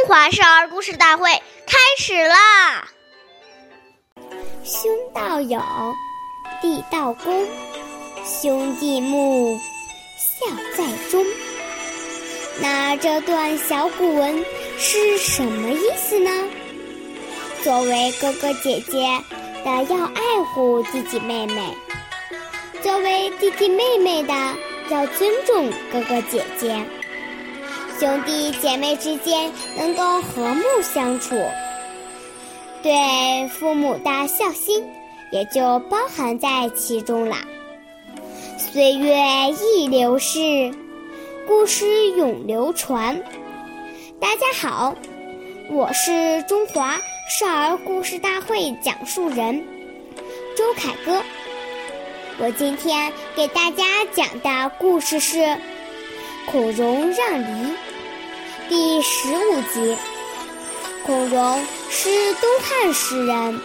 [0.00, 1.30] 中华少儿故事大会
[1.66, 2.88] 开始啦！
[4.64, 5.60] 兄道友，
[6.62, 7.46] 弟道恭，
[8.24, 9.58] 兄弟睦，
[10.16, 11.22] 孝在中。
[12.62, 14.42] 那这段小古文
[14.78, 16.30] 是什么意思呢？
[17.62, 19.06] 作为哥哥姐姐
[19.62, 21.76] 的要爱护弟弟妹妹，
[22.80, 24.32] 作为弟弟妹妹的
[24.88, 26.82] 要尊重哥哥姐姐。
[28.00, 31.36] 兄弟姐妹之间能够和睦相处，
[32.82, 34.82] 对父母的孝心
[35.30, 37.36] 也就包含在其中了。
[38.56, 39.14] 岁月
[39.50, 40.72] 易流逝，
[41.46, 43.22] 故事永流传。
[44.18, 44.96] 大家好，
[45.68, 46.98] 我是中华
[47.38, 49.62] 少儿故事大会讲述人
[50.56, 51.22] 周凯歌。
[52.38, 55.36] 我今天给大家讲的故事是
[56.46, 57.68] 《孔融让梨》。
[58.70, 59.98] 第十五集，
[61.04, 63.60] 孔融是东汉诗人，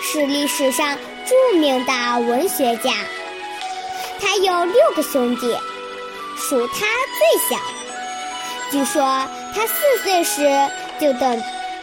[0.00, 2.92] 是历史上著名的文学家。
[4.20, 5.52] 他有六个兄弟，
[6.36, 6.86] 属他
[7.18, 7.60] 最小。
[8.70, 9.02] 据说
[9.52, 10.48] 他四岁时
[11.00, 11.42] 就懂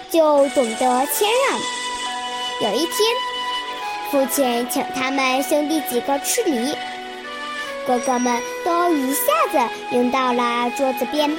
[0.10, 1.60] 就懂得谦让。
[2.62, 2.96] 有一天，
[4.10, 6.74] 父亲请他们兄弟几个吃梨，
[7.86, 11.30] 哥哥们都一下子拥到了桌子边。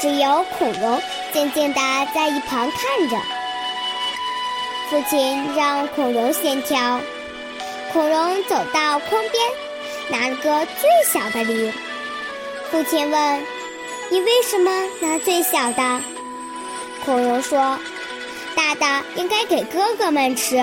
[0.00, 1.00] 只有孔融
[1.32, 1.80] 静静地
[2.14, 3.16] 在一旁看着。
[4.90, 7.00] 父亲让孔融先挑，
[7.92, 9.50] 孔融走到筐边，
[10.10, 11.72] 拿了个最小的梨。
[12.70, 13.46] 父亲问
[14.10, 14.70] ：“你为什么
[15.00, 16.00] 拿最小的？”
[17.04, 17.78] 孔融说
[18.54, 20.56] ：“大的应该给哥哥们吃，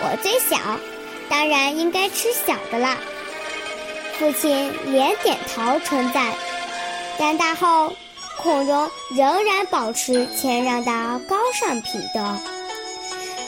[0.00, 0.56] 我最小，
[1.28, 2.96] 当然应该吃小的了。”
[4.18, 6.30] 父亲连点头称赞。
[7.18, 7.94] 长大后。
[8.40, 10.90] 孔融仍然保持谦让的
[11.28, 12.38] 高尚品德，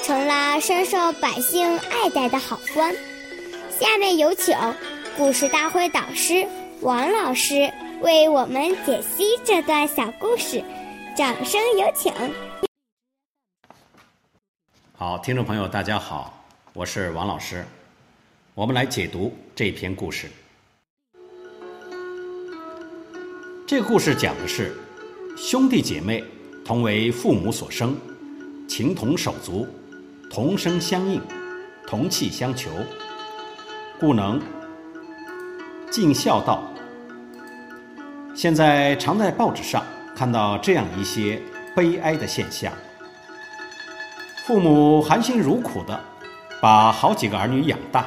[0.05, 2.95] 成了深受百姓爱戴的好官。
[3.71, 4.55] 下面有请
[5.17, 6.47] 故事大会导师
[6.83, 7.73] 王老师
[8.03, 10.63] 为我们解析这段小故事，
[11.17, 12.13] 掌声有请。
[14.95, 17.65] 好，听众朋友，大家好，我是王老师，
[18.55, 20.31] 我们来解读这篇故事。
[23.67, 24.77] 这故事讲的是。
[25.45, 26.23] 兄弟姐妹
[26.65, 27.97] 同为父母所生，
[28.69, 29.67] 情同手足，
[30.31, 31.21] 同声相应，
[31.85, 32.71] 同气相求，
[33.99, 34.41] 故能
[35.91, 36.63] 尽孝道。
[38.37, 39.83] 现在常在报纸上
[40.15, 41.43] 看到这样一些
[41.75, 42.73] 悲哀的现象：
[44.47, 46.01] 父母含辛茹苦的
[46.61, 48.07] 把好几个儿女养大，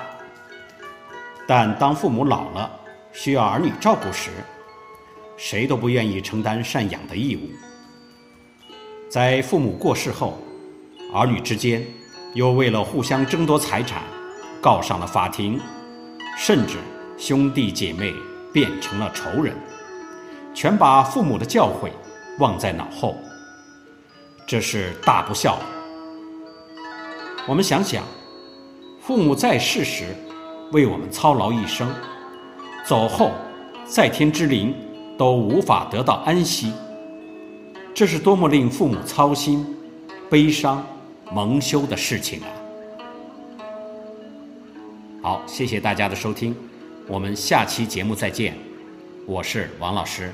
[1.46, 2.72] 但当父母老了
[3.12, 4.32] 需要儿女照顾时，
[5.38, 7.42] 谁都不愿意承担赡养的义务。
[9.10, 10.38] 在父母过世后，
[11.14, 11.86] 儿女之间
[12.34, 14.04] 又为了互相争夺财产，
[14.62, 15.60] 告上了法庭，
[16.38, 16.78] 甚至
[17.18, 18.14] 兄弟姐妹
[18.52, 19.56] 变成了仇人，
[20.54, 21.90] 全把父母的教诲
[22.40, 23.16] 忘在脑后，
[24.48, 25.58] 这是大不孝。
[27.48, 28.04] 我们想想，
[29.00, 30.16] 父母在世时
[30.72, 31.94] 为我们操劳一生，
[32.86, 33.32] 走后
[33.86, 34.76] 在天之灵。
[35.18, 36.72] 都无法得到安息，
[37.94, 39.66] 这是多么令父母操心、
[40.30, 40.86] 悲伤、
[41.32, 42.48] 蒙羞的事情啊！
[45.22, 46.56] 好，谢谢大家的收听，
[47.08, 48.56] 我们下期节目再见，
[49.26, 50.32] 我是王老师。